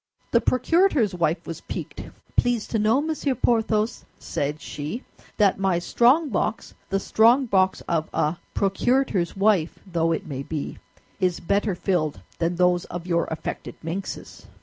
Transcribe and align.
The 0.31 0.41
procurator's 0.41 1.13
wife 1.13 1.45
was 1.45 1.61
piqued. 1.61 2.05
"Please 2.35 2.65
to 2.69 2.79
know, 2.79 3.01
Monsieur 3.01 3.35
Porthos," 3.35 4.03
said 4.17 4.59
she, 4.59 5.03
"that 5.37 5.59
my 5.59 5.77
strongbox, 5.77 6.73
the 6.89 6.99
strongbox 6.99 7.81
of 7.81 8.09
a 8.11 8.37
procurator's 8.55 9.37
wife 9.37 9.77
though 9.85 10.11
it 10.11 10.25
may 10.25 10.41
be, 10.41 10.79
is 11.19 11.39
better 11.39 11.75
filled 11.75 12.19
than 12.39 12.55
those 12.55 12.85
of 12.85 13.05
your 13.05 13.25
affected 13.25 13.75
minxes." 13.83 14.47